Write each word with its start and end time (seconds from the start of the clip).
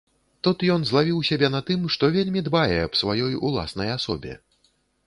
Тут 0.45 0.63
ён 0.75 0.87
злавіў 0.91 1.19
сябе 1.29 1.51
на 1.57 1.61
тым, 1.69 1.85
што 1.97 2.11
вельмі 2.17 2.45
дбае 2.49 2.75
аб 2.89 2.99
сваёй 3.05 3.41
уласнай 3.51 3.97
асобе. 3.99 4.33